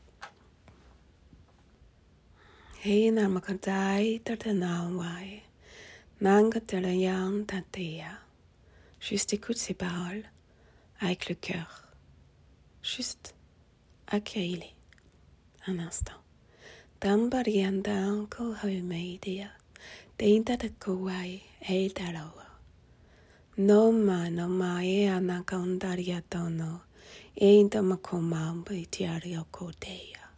Juste 9.09 9.35
écoute 9.35 9.57
ces 9.57 9.75
paroles 9.75 10.25
avec 10.99 11.29
le 11.29 11.37
cœur. 11.37 11.85
Juste 12.83 13.37
accueille-les 14.09 14.75
un 15.69 15.79
instant. 15.79 16.21
Te 16.99 17.07
kouai 20.81 21.43
e 21.69 21.89
tarawa. 21.91 22.47
No 23.59 23.93
ma 23.93 24.29
no 24.29 24.49
ma 24.49 24.83
e 24.83 25.07
ana 25.07 25.45
kaundaria 25.45 26.21
tono, 26.29 26.81
e 27.37 27.61
inta 27.61 27.83
makoma 27.83 28.55
mbai 28.55 28.87
tiari 28.91 29.37
o 29.39 29.45
koteia. 29.53 30.33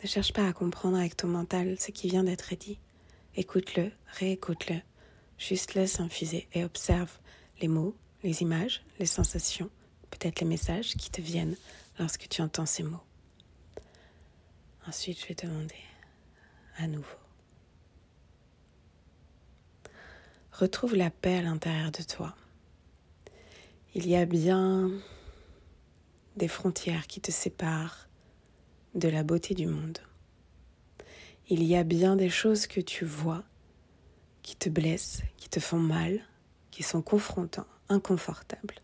Ne 0.00 0.06
cherche 0.06 0.32
pas 0.32 0.46
à 0.46 0.52
comprendre 0.52 0.96
avec 0.96 1.16
ton 1.16 1.26
mental 1.26 1.76
ce 1.80 1.90
qui 1.90 2.08
vient 2.08 2.22
d'être 2.22 2.54
dit. 2.54 2.78
Écoute-le, 3.36 3.92
réécoute-le, 4.18 4.80
Juste 5.40 5.72
laisse 5.72 6.00
infuser 6.00 6.46
et 6.52 6.64
observe 6.64 7.18
les 7.62 7.68
mots, 7.68 7.96
les 8.22 8.42
images, 8.42 8.82
les 8.98 9.06
sensations, 9.06 9.70
peut-être 10.10 10.40
les 10.40 10.46
messages 10.46 10.94
qui 10.96 11.10
te 11.10 11.22
viennent 11.22 11.56
lorsque 11.98 12.28
tu 12.28 12.42
entends 12.42 12.66
ces 12.66 12.82
mots. 12.82 13.00
Ensuite, 14.86 15.18
je 15.18 15.26
vais 15.26 15.34
demander 15.34 15.80
à 16.76 16.86
nouveau. 16.86 17.06
Retrouve 20.52 20.94
la 20.94 21.10
paix 21.10 21.38
à 21.38 21.42
l'intérieur 21.42 21.90
de 21.90 22.02
toi. 22.02 22.36
Il 23.94 24.06
y 24.06 24.16
a 24.16 24.26
bien 24.26 24.90
des 26.36 26.48
frontières 26.48 27.06
qui 27.06 27.22
te 27.22 27.30
séparent 27.30 28.08
de 28.94 29.08
la 29.08 29.22
beauté 29.22 29.54
du 29.54 29.66
monde. 29.66 29.98
Il 31.52 31.64
y 31.64 31.74
a 31.74 31.82
bien 31.82 32.14
des 32.14 32.30
choses 32.30 32.68
que 32.68 32.80
tu 32.80 33.04
vois 33.04 33.42
qui 34.42 34.54
te 34.54 34.68
blessent, 34.68 35.22
qui 35.36 35.48
te 35.48 35.58
font 35.58 35.80
mal, 35.80 36.20
qui 36.70 36.84
sont 36.84 37.02
confrontants, 37.02 37.66
inconfortables, 37.88 38.76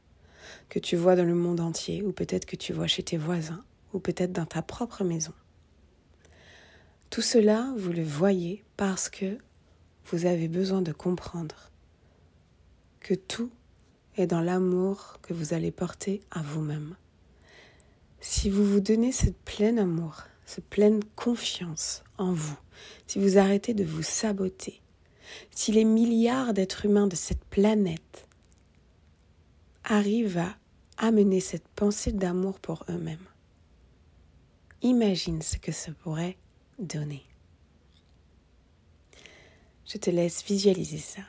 que 0.68 0.80
tu 0.80 0.96
vois 0.96 1.14
dans 1.14 1.24
le 1.24 1.36
monde 1.36 1.60
entier, 1.60 2.02
ou 2.02 2.10
peut-être 2.10 2.44
que 2.44 2.56
tu 2.56 2.72
vois 2.72 2.88
chez 2.88 3.04
tes 3.04 3.18
voisins, 3.18 3.64
ou 3.92 4.00
peut-être 4.00 4.32
dans 4.32 4.46
ta 4.46 4.62
propre 4.62 5.04
maison. 5.04 5.32
Tout 7.08 7.22
cela, 7.22 7.72
vous 7.76 7.92
le 7.92 8.02
voyez 8.02 8.64
parce 8.76 9.08
que 9.10 9.38
vous 10.06 10.26
avez 10.26 10.48
besoin 10.48 10.82
de 10.82 10.90
comprendre 10.90 11.70
que 12.98 13.14
tout 13.14 13.52
est 14.16 14.26
dans 14.26 14.40
l'amour 14.40 15.20
que 15.22 15.34
vous 15.34 15.54
allez 15.54 15.70
porter 15.70 16.20
à 16.32 16.42
vous-même. 16.42 16.96
Si 18.20 18.50
vous 18.50 18.64
vous 18.64 18.80
donnez 18.80 19.12
ce 19.12 19.30
plein 19.44 19.76
amour, 19.76 20.24
cette 20.46 20.68
pleine 20.68 21.02
confiance 21.16 22.02
en 22.16 22.32
vous, 22.32 22.58
si 23.06 23.18
vous 23.18 23.36
arrêtez 23.36 23.74
de 23.74 23.84
vous 23.84 24.02
saboter, 24.02 24.80
si 25.50 25.72
les 25.72 25.84
milliards 25.84 26.54
d'êtres 26.54 26.86
humains 26.86 27.08
de 27.08 27.16
cette 27.16 27.44
planète 27.44 28.26
arrivent 29.84 30.38
à 30.38 30.56
amener 30.96 31.40
cette 31.40 31.68
pensée 31.68 32.12
d'amour 32.12 32.60
pour 32.60 32.84
eux-mêmes, 32.88 33.18
imagine 34.82 35.42
ce 35.42 35.58
que 35.58 35.72
ça 35.72 35.92
pourrait 35.92 36.38
donner. 36.78 37.24
Je 39.84 39.98
te 39.98 40.10
laisse 40.10 40.44
visualiser 40.44 40.98
ça, 40.98 41.22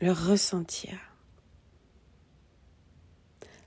le 0.00 0.12
ressentir. 0.12 0.98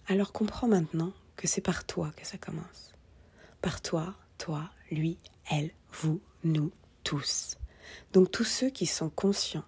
Alors 0.07 0.31
comprends 0.31 0.67
maintenant 0.67 1.13
que 1.35 1.47
c'est 1.47 1.61
par 1.61 1.85
toi 1.85 2.11
que 2.15 2.25
ça 2.25 2.37
commence. 2.37 2.93
Par 3.61 3.81
toi, 3.81 4.15
toi, 4.39 4.69
lui, 4.89 5.19
elle, 5.51 5.69
vous, 5.91 6.19
nous, 6.43 6.71
tous. 7.03 7.57
Donc 8.13 8.31
tous 8.31 8.43
ceux 8.43 8.71
qui 8.71 8.87
sont 8.87 9.09
conscients, 9.09 9.65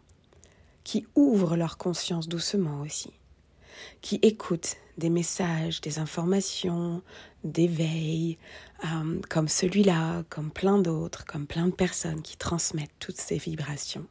qui 0.84 1.06
ouvrent 1.16 1.56
leur 1.56 1.78
conscience 1.78 2.28
doucement 2.28 2.82
aussi, 2.82 3.12
qui 4.02 4.16
écoutent 4.24 4.78
des 4.98 5.10
messages, 5.10 5.82
des 5.82 6.00
informations, 6.00 7.02
d'éveil, 7.44 8.38
euh, 8.86 9.20
comme 9.30 9.48
celui-là, 9.48 10.24
comme 10.30 10.52
plein 10.52 10.80
d'autres, 10.80 11.26
comme 11.26 11.48
plein 11.48 11.68
de 11.68 11.74
personnes 11.74 12.22
qui 12.22 12.38
transmettent 12.38 12.98
toutes 13.00 13.18
ces 13.18 13.38
vibrations 13.38 14.06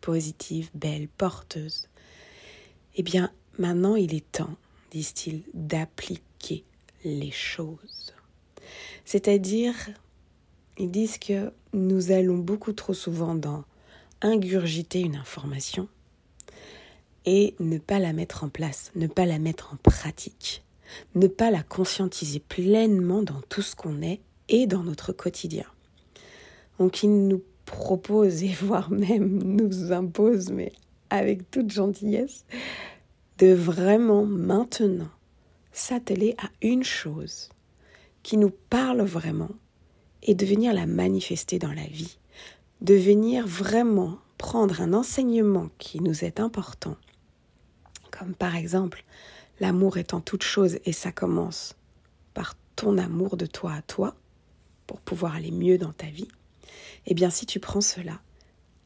positives, 0.00 0.70
belles, 0.74 1.08
porteuses. 1.08 1.88
Eh 2.96 3.02
bien, 3.02 3.30
maintenant 3.58 3.96
il 3.96 4.14
est 4.14 4.32
temps, 4.32 4.56
disent-ils, 4.90 5.42
d'appliquer 5.54 6.64
les 7.04 7.30
choses. 7.30 8.07
C'est-à-dire, 9.04 9.74
ils 10.78 10.90
disent 10.90 11.18
que 11.18 11.52
nous 11.72 12.12
allons 12.12 12.38
beaucoup 12.38 12.72
trop 12.72 12.94
souvent 12.94 13.34
dans 13.34 13.64
ingurgiter 14.20 15.00
une 15.00 15.16
information 15.16 15.88
et 17.24 17.54
ne 17.60 17.78
pas 17.78 17.98
la 17.98 18.12
mettre 18.12 18.44
en 18.44 18.48
place, 18.48 18.90
ne 18.94 19.06
pas 19.06 19.26
la 19.26 19.38
mettre 19.38 19.74
en 19.74 19.76
pratique, 19.76 20.62
ne 21.14 21.26
pas 21.26 21.50
la 21.50 21.62
conscientiser 21.62 22.40
pleinement 22.40 23.22
dans 23.22 23.40
tout 23.48 23.62
ce 23.62 23.76
qu'on 23.76 24.02
est 24.02 24.20
et 24.48 24.66
dans 24.66 24.82
notre 24.82 25.12
quotidien. 25.12 25.66
Donc 26.78 27.02
ils 27.02 27.28
nous 27.28 27.42
proposent 27.64 28.42
et 28.42 28.54
voire 28.60 28.90
même 28.90 29.42
nous 29.42 29.92
imposent, 29.92 30.50
mais 30.50 30.72
avec 31.10 31.50
toute 31.50 31.70
gentillesse, 31.70 32.44
de 33.38 33.52
vraiment 33.52 34.24
maintenant 34.24 35.10
s'atteler 35.72 36.34
à 36.38 36.48
une 36.62 36.84
chose 36.84 37.50
qui 38.28 38.36
nous 38.36 38.50
parle 38.50 39.00
vraiment 39.00 39.48
et 40.22 40.34
de 40.34 40.44
venir 40.44 40.74
la 40.74 40.84
manifester 40.84 41.58
dans 41.58 41.72
la 41.72 41.86
vie, 41.86 42.18
de 42.82 42.92
venir 42.92 43.46
vraiment 43.46 44.18
prendre 44.36 44.82
un 44.82 44.92
enseignement 44.92 45.70
qui 45.78 46.02
nous 46.02 46.26
est 46.26 46.38
important, 46.38 46.98
comme 48.10 48.34
par 48.34 48.54
exemple 48.54 49.02
l'amour 49.60 49.96
étant 49.96 50.20
toute 50.20 50.42
chose 50.42 50.78
et 50.84 50.92
ça 50.92 51.10
commence 51.10 51.74
par 52.34 52.52
ton 52.76 52.98
amour 52.98 53.38
de 53.38 53.46
toi 53.46 53.72
à 53.72 53.80
toi 53.80 54.14
pour 54.86 55.00
pouvoir 55.00 55.34
aller 55.34 55.50
mieux 55.50 55.78
dans 55.78 55.94
ta 55.94 56.08
vie, 56.08 56.28
eh 57.06 57.14
bien 57.14 57.30
si 57.30 57.46
tu 57.46 57.60
prends 57.60 57.80
cela 57.80 58.20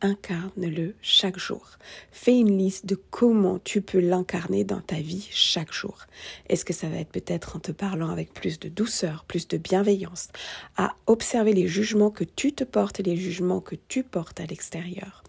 incarne-le 0.03 0.95
chaque 1.01 1.39
jour. 1.39 1.67
Fais 2.11 2.39
une 2.39 2.59
liste 2.59 2.87
de 2.87 2.97
comment 2.97 3.59
tu 3.61 3.81
peux 3.81 4.01
l'incarner 4.01 4.65
dans 4.65 4.81
ta 4.81 4.97
vie 4.97 5.29
chaque 5.31 5.73
jour. 5.73 6.07
Est-ce 6.49 6.65
que 6.65 6.73
ça 6.73 6.89
va 6.89 6.97
être 6.97 7.13
peut-être 7.13 7.57
en 7.57 7.61
te 7.61 7.73
parlant 7.73 8.11
avec 8.11 8.35
plus 8.35 8.59
de 8.59 8.69
douceur, 8.69 9.25
plus 9.25 9.49
de 9.49 9.57
bienveillance, 9.57 10.29
à 10.77 10.95
observer 11.07 11.53
les 11.53 11.69
jugements 11.69 12.11
que 12.11 12.25
tu 12.25 12.53
te 12.53 12.65
portes 12.65 13.01
et 13.01 13.05
les 13.05 13.17
jugements 13.17 13.61
que 13.61 13.77
tu 13.89 14.03
portes 14.03 14.41
à 14.41 14.47
l'extérieur. 14.47 15.23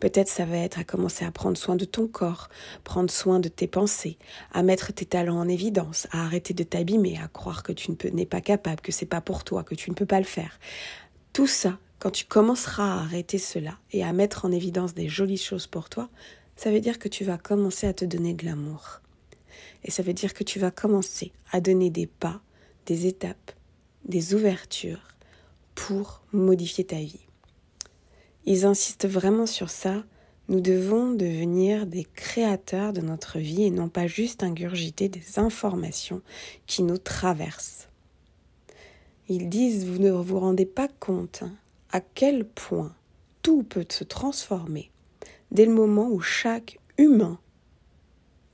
Peut-être 0.00 0.28
ça 0.28 0.44
va 0.44 0.58
être 0.58 0.78
à 0.78 0.84
commencer 0.84 1.24
à 1.24 1.30
prendre 1.30 1.56
soin 1.56 1.76
de 1.76 1.84
ton 1.84 2.08
corps, 2.08 2.48
prendre 2.84 3.10
soin 3.10 3.40
de 3.40 3.48
tes 3.48 3.68
pensées, 3.68 4.18
à 4.52 4.62
mettre 4.62 4.92
tes 4.92 5.06
talents 5.06 5.38
en 5.38 5.48
évidence, 5.48 6.06
à 6.10 6.24
arrêter 6.24 6.52
de 6.52 6.64
t'abîmer, 6.64 7.18
à 7.22 7.28
croire 7.28 7.62
que 7.62 7.72
tu 7.72 7.92
n'es 8.12 8.26
pas 8.26 8.40
capable, 8.40 8.80
que 8.80 8.92
c'est 8.92 9.06
pas 9.06 9.20
pour 9.20 9.44
toi, 9.44 9.62
que 9.64 9.74
tu 9.74 9.90
ne 9.90 9.94
peux 9.94 10.06
pas 10.06 10.18
le 10.18 10.26
faire. 10.26 10.58
Tout 11.32 11.46
ça, 11.46 11.78
quand 11.98 12.10
tu 12.10 12.26
commenceras 12.26 12.92
à 12.92 13.00
arrêter 13.00 13.38
cela 13.38 13.78
et 13.92 14.04
à 14.04 14.12
mettre 14.12 14.44
en 14.44 14.52
évidence 14.52 14.94
des 14.94 15.08
jolies 15.08 15.38
choses 15.38 15.66
pour 15.66 15.88
toi, 15.88 16.08
ça 16.56 16.70
veut 16.70 16.80
dire 16.80 16.98
que 16.98 17.08
tu 17.08 17.24
vas 17.24 17.38
commencer 17.38 17.86
à 17.86 17.94
te 17.94 18.04
donner 18.04 18.34
de 18.34 18.44
l'amour. 18.44 19.00
Et 19.84 19.90
ça 19.90 20.02
veut 20.02 20.12
dire 20.12 20.34
que 20.34 20.44
tu 20.44 20.58
vas 20.58 20.70
commencer 20.70 21.32
à 21.52 21.60
donner 21.60 21.90
des 21.90 22.06
pas, 22.06 22.40
des 22.86 23.06
étapes, 23.06 23.52
des 24.04 24.34
ouvertures 24.34 25.08
pour 25.74 26.22
modifier 26.32 26.84
ta 26.84 26.96
vie. 26.96 27.26
Ils 28.46 28.64
insistent 28.64 29.08
vraiment 29.08 29.46
sur 29.46 29.70
ça. 29.70 30.04
Nous 30.48 30.60
devons 30.60 31.12
devenir 31.12 31.86
des 31.86 32.04
créateurs 32.04 32.92
de 32.92 33.00
notre 33.00 33.38
vie 33.38 33.64
et 33.64 33.70
non 33.70 33.88
pas 33.88 34.06
juste 34.06 34.42
ingurgiter 34.42 35.08
des 35.08 35.38
informations 35.38 36.22
qui 36.66 36.82
nous 36.82 36.98
traversent. 36.98 37.88
Ils 39.28 39.48
disent, 39.48 39.84
vous 39.84 39.98
ne 39.98 40.10
vous 40.10 40.38
rendez 40.38 40.66
pas 40.66 40.88
compte 41.00 41.42
à 41.92 42.00
quel 42.00 42.44
point 42.44 42.94
tout 43.42 43.62
peut 43.62 43.86
se 43.88 44.04
transformer 44.04 44.90
dès 45.50 45.66
le 45.66 45.72
moment 45.72 46.08
où 46.08 46.20
chaque 46.20 46.78
humain 46.98 47.38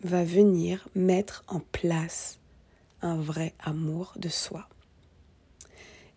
va 0.02 0.24
venir 0.24 0.88
mettre 0.94 1.44
en 1.46 1.60
place 1.60 2.38
un 3.00 3.16
vrai 3.16 3.54
amour 3.60 4.12
de 4.16 4.28
soi. 4.28 4.68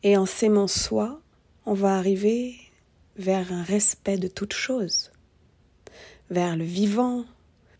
Et 0.03 0.17
en 0.17 0.25
s'aimant 0.25 0.67
soi, 0.67 1.19
on 1.65 1.73
va 1.73 1.97
arriver 1.97 2.55
vers 3.17 3.51
un 3.51 3.63
respect 3.63 4.17
de 4.17 4.27
toute 4.27 4.53
chose, 4.53 5.11
vers 6.29 6.55
le 6.55 6.63
vivant, 6.63 7.25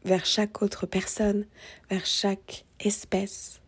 vers 0.06 0.26
chaque 0.26 0.62
autre 0.62 0.86
personne, 0.86 1.46
vers 1.90 2.06
chaque 2.06 2.66
espèce, 2.80 3.62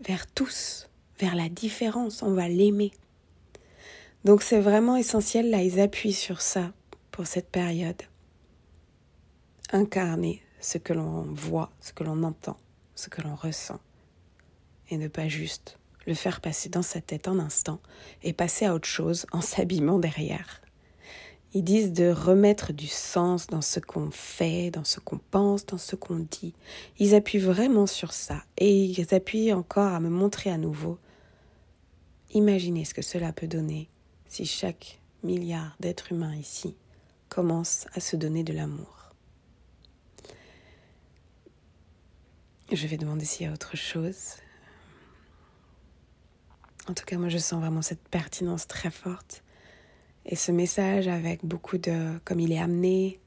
vers 0.00 0.26
tous, 0.26 0.88
vers 1.18 1.34
la 1.34 1.48
différence, 1.48 2.22
on 2.22 2.34
va 2.34 2.48
l'aimer. 2.48 2.92
Donc 4.24 4.42
c'est 4.42 4.60
vraiment 4.60 4.96
essentiel, 4.96 5.50
là 5.50 5.62
ils 5.62 5.80
appuient 5.80 6.12
sur 6.12 6.42
ça 6.42 6.72
pour 7.10 7.26
cette 7.26 7.48
période. 7.48 8.02
Incarner 9.72 10.42
ce 10.60 10.78
que 10.78 10.92
l'on 10.92 11.22
voit, 11.22 11.70
ce 11.80 11.92
que 11.92 12.04
l'on 12.04 12.22
entend, 12.22 12.58
ce 12.94 13.08
que 13.08 13.22
l'on 13.22 13.34
ressent. 13.34 13.80
Et 14.90 14.98
ne 14.98 15.08
pas 15.08 15.28
juste 15.28 15.78
le 16.06 16.14
faire 16.14 16.40
passer 16.40 16.68
dans 16.68 16.82
sa 16.82 17.00
tête 17.00 17.28
un 17.28 17.38
instant 17.38 17.80
et 18.22 18.32
passer 18.32 18.66
à 18.66 18.74
autre 18.74 18.88
chose 18.88 19.26
en 19.32 19.40
s'abîmant 19.40 19.98
derrière. 19.98 20.60
Ils 21.52 21.64
disent 21.64 21.92
de 21.92 22.10
remettre 22.10 22.72
du 22.72 22.86
sens 22.86 23.48
dans 23.48 23.62
ce 23.62 23.80
qu'on 23.80 24.10
fait, 24.10 24.70
dans 24.70 24.84
ce 24.84 25.00
qu'on 25.00 25.18
pense, 25.18 25.66
dans 25.66 25.78
ce 25.78 25.96
qu'on 25.96 26.26
dit. 26.30 26.54
Ils 26.98 27.14
appuient 27.14 27.38
vraiment 27.38 27.86
sur 27.86 28.12
ça 28.12 28.44
et 28.58 28.84
ils 28.84 29.14
appuient 29.14 29.52
encore 29.52 29.92
à 29.92 30.00
me 30.00 30.10
montrer 30.10 30.50
à 30.50 30.58
nouveau. 30.58 30.98
Imaginez 32.32 32.84
ce 32.84 32.94
que 32.94 33.02
cela 33.02 33.32
peut 33.32 33.48
donner 33.48 33.89
si 34.30 34.46
chaque 34.46 35.00
milliard 35.24 35.76
d'êtres 35.80 36.12
humains 36.12 36.36
ici 36.36 36.76
commence 37.28 37.86
à 37.92 38.00
se 38.00 38.16
donner 38.16 38.44
de 38.44 38.52
l'amour. 38.52 39.10
Je 42.72 42.86
vais 42.86 42.96
demander 42.96 43.24
s'il 43.24 43.46
y 43.46 43.48
a 43.50 43.52
autre 43.52 43.76
chose. 43.76 44.36
En 46.88 46.94
tout 46.94 47.04
cas, 47.04 47.18
moi, 47.18 47.28
je 47.28 47.38
sens 47.38 47.60
vraiment 47.60 47.82
cette 47.82 48.08
pertinence 48.08 48.68
très 48.68 48.90
forte. 48.90 49.42
Et 50.24 50.36
ce 50.36 50.52
message 50.52 51.08
avec 51.08 51.44
beaucoup 51.44 51.78
de, 51.78 52.18
comme 52.24 52.38
il 52.38 52.52
est 52.52 52.60
amené, 52.60 53.18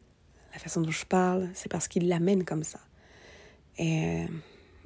la 0.53 0.60
façon 0.60 0.79
dont 0.79 0.91
je 0.91 1.05
parle, 1.05 1.50
c'est 1.53 1.69
parce 1.69 1.89
qu'ils 1.89 2.07
l'amènent 2.07 2.45
comme 2.45 2.63
ça. 2.63 2.79
Et 3.77 4.24
euh, 4.24 4.27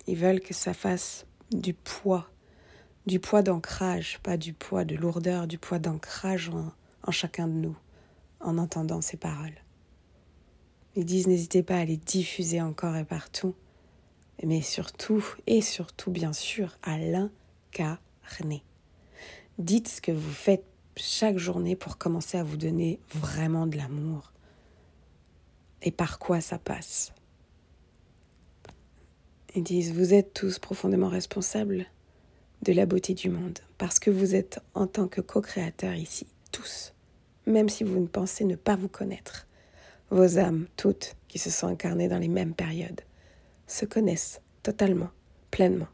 ils 0.08 0.18
veulent 0.18 0.40
que 0.40 0.56
ça 0.56 0.74
fasse 0.74 1.28
du 1.52 1.76
poids, 1.76 2.28
du 3.08 3.22
poids 3.22 3.42
d'ancrage, 3.42 4.20
pas 4.22 4.36
du 4.36 4.52
poids 4.52 4.84
de 4.84 4.96
lourdeur, 4.96 5.48
du 5.48 5.58
poids 5.58 5.80
d'ancrage 5.80 6.50
en, 6.50 6.74
en 7.04 7.12
chacun 7.12 7.48
de 7.48 7.54
nous, 7.54 7.78
en 8.42 8.58
entendant 8.58 9.02
ces 9.02 9.16
paroles. 9.16 9.56
Ils 10.96 11.06
disent 11.06 11.28
n'hésitez 11.28 11.64
pas 11.64 11.78
à 11.78 11.86
les 11.86 11.96
diffuser 11.96 12.62
encore 12.62 12.98
et 12.98 13.06
partout, 13.06 13.56
mais 14.44 14.62
surtout, 14.62 15.26
et 15.48 15.62
surtout 15.62 16.12
bien 16.12 16.34
sûr, 16.34 16.78
à 16.84 16.98
l'incarner. 16.98 18.64
Dites 19.58 19.88
ce 19.88 20.02
que 20.02 20.12
vous 20.12 20.32
faites 20.32 20.66
chaque 20.98 21.38
journée 21.38 21.78
pour 21.78 21.98
commencer 21.98 22.38
à 22.38 22.44
vous 22.44 22.58
donner 22.58 23.00
vraiment 23.10 23.68
de 23.68 23.78
l'amour. 23.78 24.34
Et 25.82 25.92
par 25.92 26.20
quoi 26.20 26.42
ça 26.42 26.60
passe? 26.60 27.14
Ils 29.56 29.64
disent, 29.64 29.94
vous 29.94 30.14
êtes 30.14 30.34
tous 30.34 30.60
profondément 30.60 31.08
responsables 31.08 31.88
de 32.68 32.74
la 32.74 32.86
beauté 32.86 33.14
du 33.14 33.30
monde, 33.30 33.60
parce 33.78 33.98
que 33.98 34.12
vous 34.12 34.36
êtes 34.36 34.60
en 34.74 34.88
tant 34.88 35.08
que 35.08 35.22
co-créateurs 35.22 35.96
ici, 35.96 36.28
tous, 36.52 36.94
même 37.46 37.70
si 37.70 37.86
vous 37.86 37.98
ne 37.98 38.08
pensez 38.08 38.44
ne 38.44 38.58
pas 38.58 38.76
vous 38.76 38.90
connaître. 38.90 39.48
Vos 40.10 40.38
âmes, 40.38 40.68
toutes, 40.76 41.16
qui 41.30 41.40
se 41.40 41.50
sont 41.50 41.68
incarnées 41.68 42.10
dans 42.10 42.18
les 42.18 42.28
mêmes 42.28 42.54
périodes, 42.54 43.00
se 43.68 43.86
connaissent 43.86 44.42
totalement, 44.64 45.12
pleinement. 45.50 45.88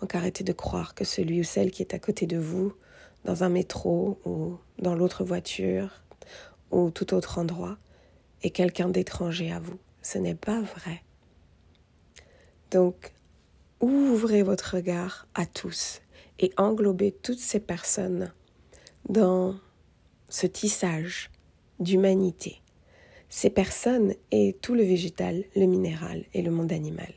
Donc 0.00 0.14
arrêtez 0.14 0.44
de 0.44 0.54
croire 0.54 0.94
que 0.94 1.04
celui 1.04 1.40
ou 1.40 1.44
celle 1.44 1.70
qui 1.70 1.82
est 1.82 1.92
à 1.92 1.98
côté 1.98 2.24
de 2.24 2.38
vous 2.38 2.72
dans 3.26 3.44
un 3.44 3.50
métro 3.50 4.18
ou 4.24 4.56
dans 4.78 4.94
l'autre 4.94 5.24
voiture 5.24 6.04
ou 6.70 6.90
tout 6.90 7.12
autre 7.12 7.36
endroit 7.36 7.76
est 8.42 8.50
quelqu'un 8.50 8.88
d'étranger 8.88 9.52
à 9.52 9.60
vous. 9.60 9.78
Ce 10.00 10.16
n'est 10.16 10.34
pas 10.34 10.62
vrai. 10.62 11.02
Donc, 12.70 13.12
ouvrez 13.80 14.42
votre 14.42 14.76
regard 14.76 15.26
à 15.34 15.44
tous 15.44 16.00
et 16.38 16.52
englobez 16.56 17.12
toutes 17.12 17.38
ces 17.38 17.60
personnes 17.60 18.32
dans 19.08 19.54
ce 20.28 20.46
tissage 20.46 21.30
d'humanité. 21.80 22.60
Ces 23.28 23.50
personnes 23.50 24.14
et 24.30 24.56
tout 24.60 24.74
le 24.74 24.82
végétal, 24.82 25.44
le 25.56 25.66
minéral 25.66 26.24
et 26.34 26.42
le 26.42 26.50
monde 26.50 26.72
animal 26.72 27.12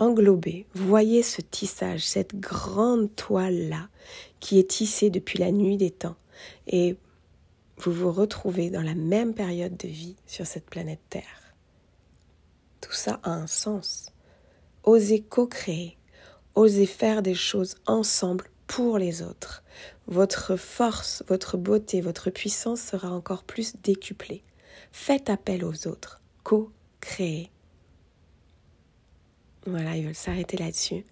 englobé, 0.00 0.66
voyez 0.74 1.22
ce 1.22 1.42
tissage, 1.42 2.06
cette 2.06 2.34
grande 2.34 3.14
toile-là 3.14 3.88
qui 4.40 4.58
est 4.58 4.68
tissée 4.68 5.10
depuis 5.10 5.38
la 5.38 5.52
nuit 5.52 5.76
des 5.76 5.90
temps. 5.90 6.16
Et 6.66 6.96
vous 7.76 7.92
vous 7.92 8.10
retrouvez 8.10 8.70
dans 8.70 8.82
la 8.82 8.94
même 8.94 9.34
période 9.34 9.76
de 9.76 9.88
vie 9.88 10.16
sur 10.26 10.46
cette 10.46 10.68
planète 10.68 11.00
Terre. 11.10 11.54
Tout 12.80 12.92
ça 12.92 13.20
a 13.22 13.30
un 13.30 13.46
sens. 13.46 14.12
Osez 14.84 15.20
co-créer, 15.20 15.98
osez 16.60 16.86
faire 16.86 17.22
des 17.22 17.34
choses 17.34 17.76
ensemble 17.86 18.44
pour 18.66 18.98
les 18.98 19.22
autres. 19.22 19.62
Votre 20.06 20.56
force, 20.56 21.22
votre 21.28 21.56
beauté, 21.56 22.00
votre 22.00 22.30
puissance 22.30 22.80
sera 22.80 23.10
encore 23.10 23.44
plus 23.44 23.74
décuplée. 23.82 24.42
Faites 24.92 25.30
appel 25.30 25.64
aux 25.64 25.88
autres, 25.88 26.20
co-créez. 26.44 27.50
Voilà, 29.66 29.96
ils 29.96 30.04
veulent 30.04 30.14
s'arrêter 30.14 30.56
là-dessus, 30.56 31.04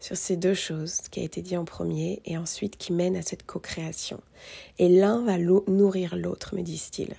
sur 0.00 0.16
ces 0.16 0.36
deux 0.36 0.54
choses, 0.54 1.00
ce 1.04 1.10
qui 1.10 1.20
a 1.20 1.24
été 1.24 1.42
dit 1.42 1.56
en 1.56 1.64
premier, 1.64 2.20
et 2.24 2.36
ensuite 2.36 2.76
qui 2.76 2.92
mène 2.92 3.16
à 3.16 3.22
cette 3.22 3.44
co-création. 3.44 4.20
Et 4.78 4.88
l'un 4.88 5.24
va 5.24 5.38
nourrir 5.38 6.16
l'autre, 6.16 6.54
me 6.54 6.62
disent-ils. 6.62 7.14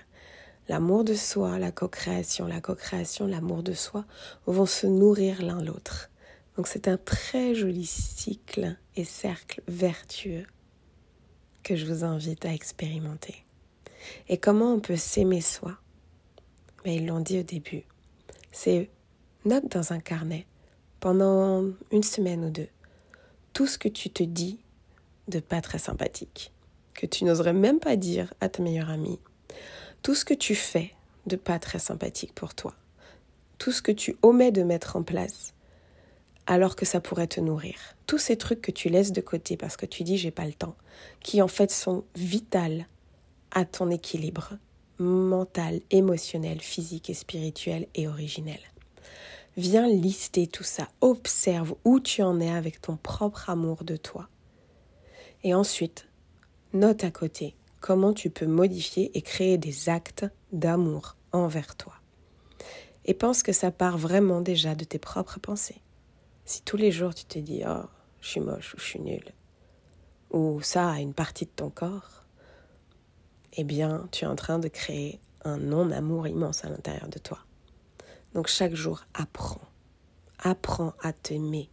L'amour 0.68 1.04
de 1.04 1.14
soi, 1.14 1.58
la 1.58 1.72
co-création, 1.72 2.46
la 2.46 2.60
co-création, 2.60 3.26
l'amour 3.26 3.62
de 3.62 3.72
soi 3.72 4.04
vont 4.46 4.66
se 4.66 4.86
nourrir 4.86 5.42
l'un 5.42 5.62
l'autre. 5.62 6.09
Donc 6.60 6.68
c'est 6.68 6.88
un 6.88 6.98
très 6.98 7.54
joli 7.54 7.86
cycle 7.86 8.76
et 8.94 9.04
cercle 9.04 9.62
vertueux 9.66 10.44
que 11.62 11.74
je 11.74 11.86
vous 11.86 12.04
invite 12.04 12.44
à 12.44 12.52
expérimenter. 12.52 13.46
Et 14.28 14.36
comment 14.36 14.74
on 14.74 14.78
peut 14.78 14.98
s'aimer 14.98 15.40
soi? 15.40 15.78
Mais 16.84 16.96
ils 16.96 17.06
l'ont 17.06 17.20
dit 17.20 17.38
au 17.38 17.42
début. 17.42 17.84
C'est 18.52 18.90
note 19.46 19.72
dans 19.72 19.94
un 19.94 20.00
carnet 20.00 20.46
pendant 21.00 21.64
une 21.92 22.02
semaine 22.02 22.44
ou 22.44 22.50
deux 22.50 22.68
tout 23.54 23.66
ce 23.66 23.78
que 23.78 23.88
tu 23.88 24.10
te 24.10 24.22
dis 24.22 24.60
de 25.28 25.40
pas 25.40 25.62
très 25.62 25.78
sympathique, 25.78 26.52
que 26.92 27.06
tu 27.06 27.24
n'oserais 27.24 27.54
même 27.54 27.80
pas 27.80 27.96
dire 27.96 28.34
à 28.42 28.50
ta 28.50 28.62
meilleure 28.62 28.90
amie, 28.90 29.18
tout 30.02 30.14
ce 30.14 30.26
que 30.26 30.34
tu 30.34 30.54
fais 30.54 30.92
de 31.26 31.36
pas 31.36 31.58
très 31.58 31.78
sympathique 31.78 32.34
pour 32.34 32.52
toi, 32.52 32.74
tout 33.56 33.72
ce 33.72 33.80
que 33.80 33.92
tu 33.92 34.18
omets 34.20 34.52
de 34.52 34.62
mettre 34.62 34.96
en 34.96 35.02
place 35.02 35.54
alors 36.46 36.76
que 36.76 36.84
ça 36.84 37.00
pourrait 37.00 37.26
te 37.26 37.40
nourrir, 37.40 37.76
tous 38.06 38.18
ces 38.18 38.36
trucs 38.36 38.60
que 38.60 38.70
tu 38.70 38.88
laisses 38.88 39.12
de 39.12 39.20
côté 39.20 39.56
parce 39.56 39.76
que 39.76 39.86
tu 39.86 40.02
dis 40.02 40.18
j'ai 40.18 40.30
pas 40.30 40.46
le 40.46 40.52
temps, 40.52 40.76
qui 41.20 41.42
en 41.42 41.48
fait 41.48 41.70
sont 41.70 42.04
vitales 42.14 42.86
à 43.52 43.64
ton 43.64 43.90
équilibre 43.90 44.54
mental, 44.98 45.80
émotionnel, 45.90 46.60
physique 46.60 47.10
et 47.10 47.14
spirituel 47.14 47.86
et 47.94 48.06
originel. 48.06 48.60
Viens 49.56 49.88
lister 49.88 50.46
tout 50.46 50.62
ça. 50.62 50.88
Observe 51.00 51.74
où 51.84 52.00
tu 52.00 52.22
en 52.22 52.40
es 52.40 52.50
avec 52.50 52.80
ton 52.80 52.96
propre 52.96 53.50
amour 53.50 53.82
de 53.84 53.96
toi. 53.96 54.28
Et 55.42 55.54
ensuite, 55.54 56.06
note 56.72 57.02
à 57.02 57.10
côté 57.10 57.56
comment 57.80 58.12
tu 58.12 58.30
peux 58.30 58.46
modifier 58.46 59.16
et 59.16 59.22
créer 59.22 59.58
des 59.58 59.88
actes 59.88 60.26
d'amour 60.52 61.16
envers 61.32 61.76
toi. 61.76 61.94
Et 63.06 63.14
pense 63.14 63.42
que 63.42 63.52
ça 63.52 63.70
part 63.70 63.96
vraiment 63.96 64.42
déjà 64.42 64.74
de 64.74 64.84
tes 64.84 64.98
propres 64.98 65.40
pensées. 65.40 65.80
Si 66.50 66.62
tous 66.62 66.76
les 66.76 66.90
jours 66.90 67.14
tu 67.14 67.26
te 67.26 67.38
dis 67.38 67.62
Oh, 67.64 67.84
je 68.20 68.28
suis 68.28 68.40
moche 68.40 68.74
ou 68.74 68.78
je 68.78 68.84
suis 68.84 69.00
nulle, 69.00 69.32
ou 70.32 70.60
ça 70.62 70.90
a 70.90 70.98
une 70.98 71.14
partie 71.14 71.44
de 71.44 71.50
ton 71.54 71.70
corps, 71.70 72.24
eh 73.52 73.62
bien, 73.62 74.08
tu 74.10 74.24
es 74.24 74.26
en 74.26 74.34
train 74.34 74.58
de 74.58 74.66
créer 74.66 75.20
un 75.44 75.58
non-amour 75.58 76.26
immense 76.26 76.64
à 76.64 76.68
l'intérieur 76.68 77.06
de 77.06 77.20
toi. 77.20 77.38
Donc 78.34 78.48
chaque 78.48 78.74
jour, 78.74 79.04
apprends. 79.14 79.60
Apprends 80.40 80.94
à 81.04 81.12
t'aimer. 81.12 81.70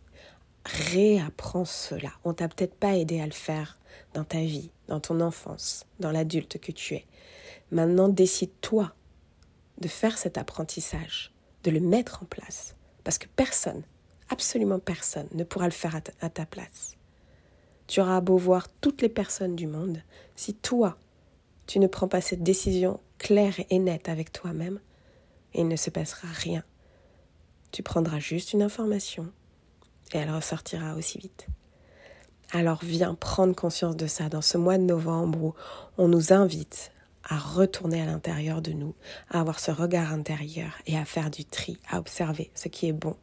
Réapprends 0.64 1.66
cela. 1.66 2.12
On 2.24 2.36
t'a 2.36 2.48
peut-être 2.48 2.76
pas 2.76 2.98
aidé 2.98 3.20
à 3.20 3.26
le 3.26 3.32
faire 3.32 3.80
dans 4.14 4.26
ta 4.26 4.42
vie, 4.42 4.70
dans 4.90 5.00
ton 5.00 5.22
enfance, 5.22 5.88
dans 6.00 6.12
l'adulte 6.12 6.60
que 6.60 6.72
tu 6.72 6.94
es. 6.94 7.08
Maintenant, 7.72 8.10
décide-toi 8.10 8.94
de 9.82 9.88
faire 9.88 10.20
cet 10.20 10.38
apprentissage, 10.38 11.34
de 11.64 11.72
le 11.72 11.80
mettre 11.80 12.22
en 12.22 12.28
place. 12.28 12.76
Parce 13.04 13.18
que 13.18 13.28
personne, 13.36 13.82
absolument 14.30 14.80
personne, 14.80 15.28
ne 15.34 15.44
pourra 15.44 15.66
le 15.66 15.72
faire 15.72 15.96
à 16.22 16.30
ta, 16.30 16.46
place. 16.46 16.96
Tu 17.88 18.02
auras 18.02 18.22
beau 18.22 18.38
voir 18.38 18.68
toutes 18.82 19.02
les 19.02 19.10
personnes 19.10 19.56
du 19.56 19.68
monde, 19.68 20.02
si 20.36 20.54
toi, 20.54 20.98
tu 21.66 21.80
ne 21.80 21.88
prends 21.88 22.08
pas 22.08 22.22
cette 22.22 22.44
décision 22.44 23.00
claire 23.18 23.56
et 23.70 23.80
nette 23.80 24.10
avec 24.10 24.32
toi-même, 24.32 24.80
il 25.54 25.68
ne 25.68 25.76
se 25.76 25.90
passera 25.90 26.28
rien. 26.28 26.64
Tu 27.72 27.84
prendras 27.84 28.20
juste 28.20 28.54
une 28.54 28.62
information 28.62 29.32
et 30.14 30.18
elle 30.18 30.32
ressortira 30.32 30.96
aussi 30.96 31.18
vite. 31.18 31.48
Alors 32.52 32.80
viens 32.82 33.16
prendre 33.16 33.56
conscience 33.56 33.98
de 33.98 34.08
ça 34.08 34.30
dans 34.30 34.42
ce 34.42 34.58
mois 34.58 34.78
de 34.78 34.84
novembre 34.84 35.44
où 35.44 35.56
on 35.98 36.08
nous 36.08 36.32
invite 36.32 36.92
à 37.30 37.38
retourner 37.38 38.02
à 38.02 38.06
l'intérieur 38.06 38.62
de 38.62 38.72
nous, 38.72 38.96
à 39.30 39.42
avoir 39.42 39.60
ce 39.60 39.72
regard 39.72 40.14
intérieur 40.14 40.72
et 40.86 40.98
à 40.98 41.04
faire 41.04 41.30
du 41.30 41.44
tri, 41.44 41.78
à 41.90 42.00
observer 42.00 42.52
ce 42.56 42.70
qui 42.70 42.88
est 42.88 42.94
bon 42.94 43.18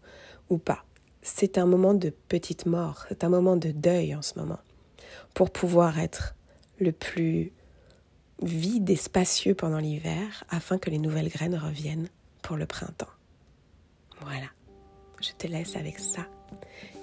ou 0.50 0.58
pas. 0.58 0.84
C'est 1.26 1.56
un 1.56 1.64
moment 1.64 1.94
de 1.94 2.10
petite 2.10 2.66
mort, 2.66 3.06
c'est 3.08 3.24
un 3.24 3.30
moment 3.30 3.56
de 3.56 3.70
deuil 3.70 4.14
en 4.14 4.20
ce 4.20 4.38
moment, 4.38 4.58
pour 5.32 5.50
pouvoir 5.50 5.98
être 5.98 6.34
le 6.78 6.92
plus 6.92 7.50
vide 8.42 8.90
et 8.90 8.96
spacieux 8.96 9.54
pendant 9.54 9.78
l'hiver 9.78 10.44
afin 10.50 10.76
que 10.76 10.90
les 10.90 10.98
nouvelles 10.98 11.30
graines 11.30 11.56
reviennent 11.56 12.10
pour 12.42 12.56
le 12.56 12.66
printemps. 12.66 13.08
Voilà, 14.20 14.48
je 15.22 15.32
te 15.32 15.46
laisse 15.46 15.76
avec 15.76 15.98
ça. 15.98 16.26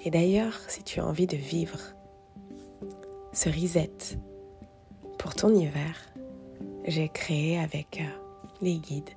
Et 0.04 0.10
d'ailleurs, 0.12 0.56
si 0.68 0.84
tu 0.84 1.00
as 1.00 1.06
envie 1.06 1.26
de 1.26 1.36
vivre 1.36 1.80
ce 3.32 3.48
reset 3.48 3.90
pour 5.18 5.34
ton 5.34 5.52
hiver, 5.52 5.96
j'ai 6.86 7.08
créé 7.08 7.58
avec 7.58 8.00
euh, 8.00 8.04
les 8.60 8.78
guides 8.78 9.10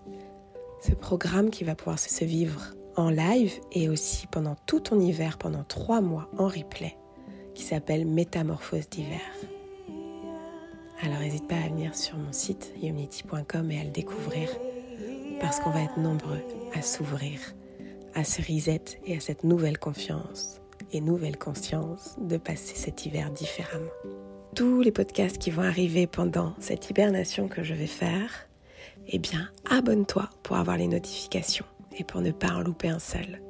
ce 0.81 0.93
programme 0.93 1.51
qui 1.51 1.63
va 1.63 1.75
pouvoir 1.75 1.99
se 1.99 2.25
vivre 2.25 2.73
en 2.95 3.09
live 3.09 3.53
et 3.71 3.89
aussi 3.89 4.27
pendant 4.27 4.55
tout 4.65 4.79
ton 4.79 4.99
hiver, 4.99 5.37
pendant 5.37 5.63
trois 5.63 6.01
mois 6.01 6.29
en 6.37 6.47
replay, 6.47 6.97
qui 7.53 7.63
s'appelle 7.63 8.05
Métamorphose 8.05 8.89
d'hiver. 8.89 9.21
Alors 11.01 11.19
n'hésite 11.19 11.47
pas 11.47 11.55
à 11.55 11.67
venir 11.67 11.95
sur 11.95 12.17
mon 12.17 12.31
site 12.31 12.73
unity.com 12.81 13.71
et 13.71 13.79
à 13.79 13.83
le 13.83 13.91
découvrir 13.91 14.49
parce 15.41 15.59
qu'on 15.59 15.71
va 15.71 15.81
être 15.81 15.99
nombreux 15.99 16.41
à 16.73 16.81
s'ouvrir 16.81 17.39
à 18.13 18.23
ce 18.23 18.41
reset 18.41 18.81
et 19.05 19.17
à 19.17 19.19
cette 19.19 19.43
nouvelle 19.43 19.77
confiance 19.77 20.61
et 20.93 21.01
nouvelle 21.01 21.37
conscience 21.37 22.15
de 22.19 22.37
passer 22.37 22.75
cet 22.75 23.05
hiver 23.05 23.29
différemment. 23.31 23.91
Tous 24.55 24.81
les 24.81 24.91
podcasts 24.91 25.37
qui 25.37 25.51
vont 25.51 25.63
arriver 25.63 26.07
pendant 26.07 26.53
cette 26.59 26.89
hibernation 26.89 27.49
que 27.49 27.61
je 27.61 27.73
vais 27.73 27.87
faire 27.87 28.47
eh 29.07 29.19
bien 29.19 29.49
abonne-toi 29.69 30.29
pour 30.43 30.55
avoir 30.55 30.77
les 30.77 30.87
notifications 30.87 31.65
et 31.97 32.03
pour 32.03 32.21
ne 32.21 32.31
pas 32.31 32.49
en 32.49 32.61
louper 32.61 32.89
un 32.89 32.99
seul. 32.99 33.41